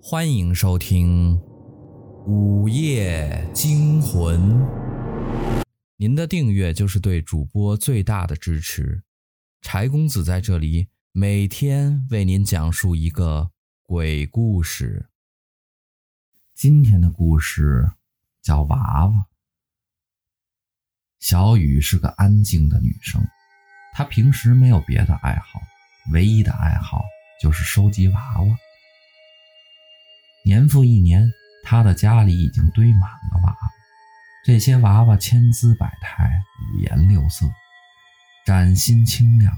[0.00, 1.36] 欢迎收听
[2.24, 4.40] 《午夜惊魂》。
[5.96, 9.02] 您的订阅就是对主播最大的支持。
[9.60, 13.50] 柴公子在这里每天为您讲述一个
[13.82, 15.08] 鬼故事。
[16.54, 17.90] 今天的故事
[18.40, 19.26] 叫娃娃。
[21.18, 23.20] 小雨是个安静的女生，
[23.92, 25.60] 她平时没有别的爱好，
[26.12, 27.02] 唯一的爱好
[27.42, 28.58] 就是收集娃娃。
[30.48, 31.30] 年复一年，
[31.62, 33.58] 她的家里已经堆满了娃娃。
[34.46, 36.40] 这些娃娃千姿百态，
[36.72, 37.44] 五颜六色，
[38.46, 39.52] 崭新清亮，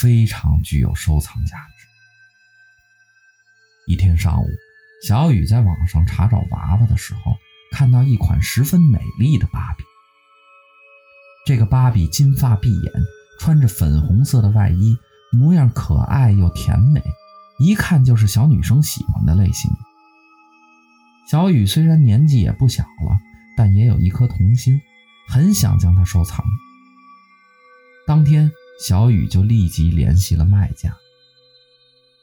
[0.00, 1.86] 非常具有收藏价值。
[3.86, 4.48] 一天上午，
[5.06, 7.36] 小雨在网上查找娃娃的时候，
[7.70, 9.84] 看到一款十分美丽的芭比。
[11.46, 12.92] 这个芭比金发碧眼，
[13.38, 14.98] 穿着粉红色的外衣，
[15.30, 17.00] 模样可爱又甜美，
[17.60, 19.70] 一看就是小女生喜欢的类型。
[21.28, 23.18] 小雨虽然年纪也不小了，
[23.56, 24.80] 但也有一颗童心，
[25.28, 26.44] 很想将它收藏。
[28.06, 28.50] 当天，
[28.84, 30.94] 小雨就立即联系了卖家。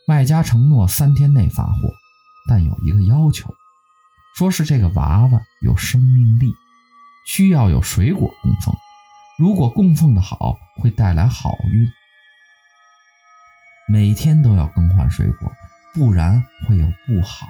[0.06, 1.94] 卖家承诺三天内发货，
[2.48, 3.54] 但有一个要求，
[4.36, 6.54] 说是这个娃娃有生命力，
[7.26, 8.76] 需要有水果供奉。
[9.38, 11.88] 如果供奉的好，会带来好运。
[13.88, 15.52] 每天都要更换水果，
[15.96, 17.48] 不然会有不好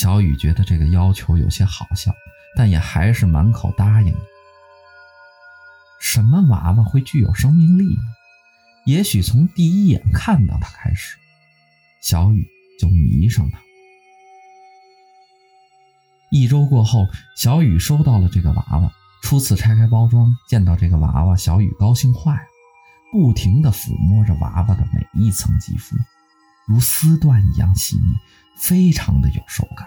[0.00, 2.10] 小雨觉得这个要求有些好笑，
[2.56, 4.14] 但也还是满口答应。
[6.00, 8.02] 什么娃娃会具有生命力呢？
[8.86, 11.18] 也许从第一眼看到它开始，
[12.00, 12.48] 小雨
[12.80, 13.60] 就迷上它。
[16.30, 17.06] 一周过后，
[17.36, 18.90] 小雨收到了这个娃娃，
[19.22, 22.48] 初次拆开包装，见到这个娃娃，小雨高兴坏了，
[23.12, 25.94] 不停地抚摸着娃娃的每一层肌肤，
[26.66, 28.16] 如丝缎一样细腻。
[28.60, 29.86] 非常的有手感。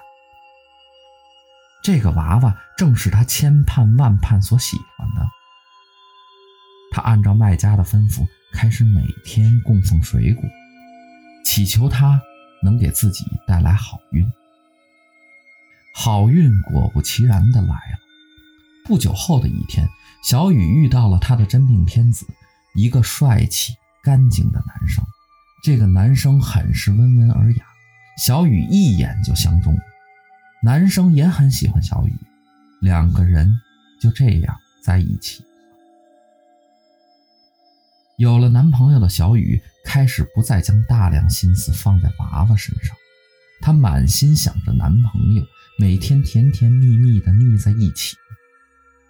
[1.83, 5.27] 这个娃娃正是他千盼万盼所喜欢的。
[6.91, 10.43] 他按照卖家的吩咐，开始每天供奉水果，
[11.43, 12.21] 祈求他
[12.61, 14.31] 能给自己带来好运。
[15.95, 17.99] 好运果不其然的来了。
[18.85, 19.87] 不久后的一天，
[20.23, 22.25] 小雨遇到了他的真命天子，
[22.75, 23.73] 一个帅气
[24.03, 25.03] 干净的男生。
[25.63, 27.65] 这个男生很是温文尔雅。
[28.17, 29.75] 小雨一眼就相中，
[30.61, 32.15] 男生也很喜欢小雨，
[32.79, 33.51] 两个人
[33.99, 35.43] 就这样在一起。
[38.17, 42.95] 有了男朋友的小雨开始不再将大量心思放在娃娃身上，
[43.61, 45.43] 她满心想着男朋友，
[45.79, 48.15] 每天甜甜蜜蜜的腻在一起。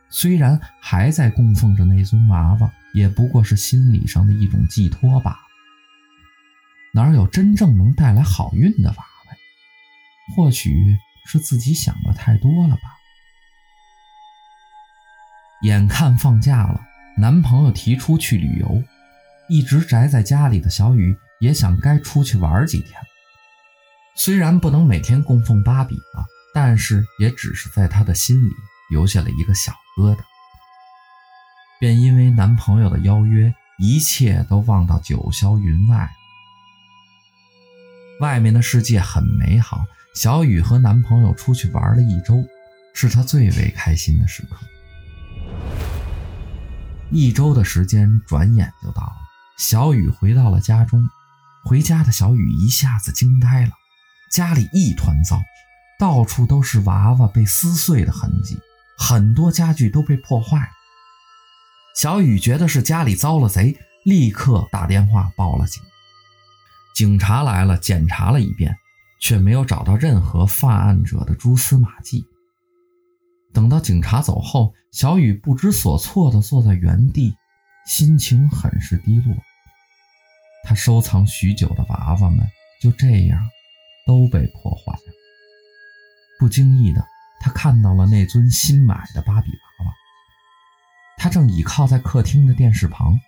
[0.10, 5.43] 虽然还在供奉着那尊娃娃，也不过是心理上的一种寄托吧。
[6.96, 9.36] 哪有真正能带来好运的娃娃？
[10.36, 12.82] 或许是自己想的太多了吧。
[15.64, 16.80] 眼看放假了，
[17.18, 18.84] 男朋友提出去旅游，
[19.50, 22.94] 一直宅在家里的小雨也想该出去玩几天。
[24.16, 28.52] 虽然不能每天供奉芭比了，但是也只是在她的心里
[28.92, 30.20] 留下了一个小疙瘩。
[31.80, 36.08] 便因为男朋友的邀约，一切都忘到九霄云外。
[38.20, 39.86] 外面的世界很美好，
[40.16, 42.44] 小雨和男朋友出去玩了一周，
[42.94, 44.58] 是她最为开心的时刻。
[47.12, 49.16] 一周的时间转眼就到了，
[49.58, 51.08] 小雨回到了家中。
[51.66, 53.72] 回家的小雨一下子惊呆了，
[54.30, 55.42] 家里一团糟，
[55.98, 58.60] 到处都是娃娃被撕碎的痕迹，
[58.98, 60.68] 很多家具都被破坏了。
[61.96, 65.82] 小雨觉得是家里遭了贼，立刻打电话报了警。
[66.94, 68.76] 警察来了，检查了一遍，
[69.20, 72.24] 却没有找到任何犯案者的蛛丝马迹。
[73.52, 77.34] 等到警察走后，小雨不知所措地坐在原地，
[77.88, 79.36] 心情很是低落。
[80.64, 82.48] 他收藏许久的娃娃们
[82.82, 83.40] 就这样
[84.08, 85.14] 都被破坏了。
[86.40, 87.04] 不经意的，
[87.42, 89.94] 他看到了那尊新买的芭比娃娃，
[91.18, 93.20] 她正倚靠在客厅的电视旁。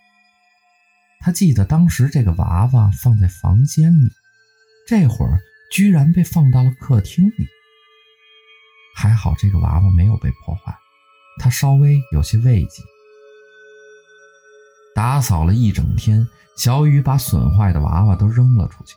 [1.26, 4.12] 他记得当时这个娃娃放在房间里，
[4.86, 5.40] 这会儿
[5.72, 7.48] 居然被放到了客厅里。
[8.94, 10.72] 还好这个娃娃没有被破坏，
[11.40, 12.80] 他稍微有些慰藉。
[14.94, 16.24] 打扫了一整天，
[16.56, 18.94] 小雨把损坏的娃娃都扔了出去，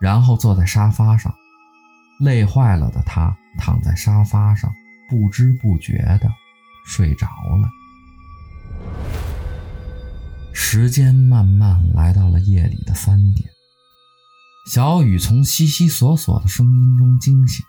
[0.00, 1.32] 然后坐在沙发上，
[2.18, 4.68] 累坏了的他躺在沙发上，
[5.08, 6.28] 不知不觉的
[6.84, 7.70] 睡着了。
[10.62, 13.50] 时间慢慢来到了夜里的三点，
[14.70, 17.64] 小雨从悉悉索索的声音中惊醒，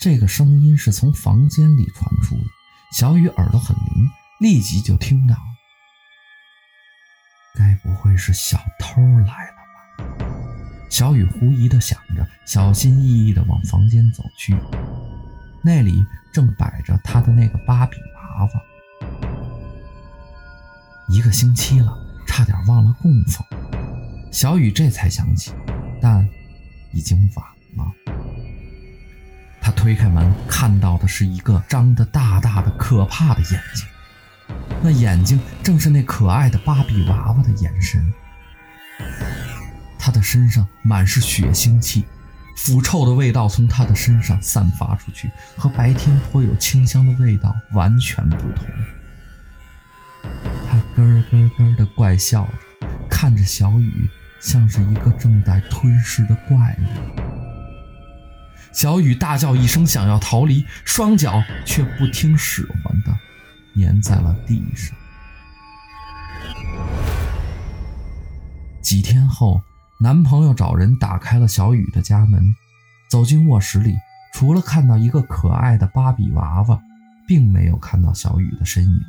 [0.00, 2.44] 这个声音是从房间里传出的。
[2.92, 5.40] 小雨耳朵很灵，立即就听到了，
[7.54, 9.56] 该不会是小偷来了
[9.98, 10.26] 吧？
[10.90, 14.56] 小雨狐疑地想着，小心翼翼地往房间走去，
[15.62, 18.50] 那里正摆着他的那个芭比娃娃。
[21.16, 21.96] 一个星期了，
[22.26, 23.42] 差点忘了供奉。
[24.30, 25.50] 小雨这才想起，
[25.98, 26.28] 但
[26.92, 27.46] 已经晚
[27.78, 27.90] 了。
[29.62, 33.86] 他推开门，看到的是一个张得大大的、可怕的眼睛。
[34.82, 38.12] 那眼睛正是那可爱的芭比娃娃的眼神。
[39.98, 42.04] 他的身上满是血腥气，
[42.58, 48.66] 腐臭的味道从他的身上散发出去，和白天颇有清香的味道完全不同。
[51.30, 54.08] 咯咯的怪笑着，看着小雨，
[54.40, 57.20] 像是一个正在吞噬的怪物。
[58.72, 63.16] 小雨大叫一声，想要逃离，双脚却不听使唤的
[63.80, 64.94] 粘在了地上。
[68.82, 69.62] 几天后，
[69.98, 72.54] 男朋友找人打开了小雨的家门，
[73.08, 73.96] 走进卧室里，
[74.34, 76.78] 除了看到一个可爱的芭比娃娃，
[77.26, 79.00] 并没有看到小雨的身影。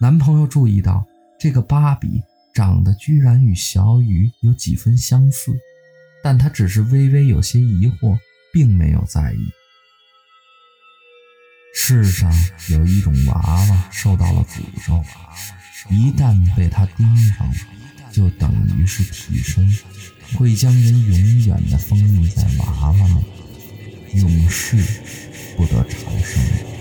[0.00, 1.04] 男朋友注意到，
[1.40, 2.22] 这个芭比
[2.54, 5.52] 长得居然与小雨有几分相似，
[6.22, 8.16] 但他只是微微有些疑惑，
[8.52, 9.38] 并没有在意。
[11.74, 12.32] 世上
[12.70, 15.02] 有一种娃娃受到了诅咒，
[15.90, 17.50] 一旦被他盯上，
[18.12, 19.68] 就等于是替身，
[20.36, 24.76] 会将人永远的封印在娃娃内，永世
[25.56, 26.77] 不得超生。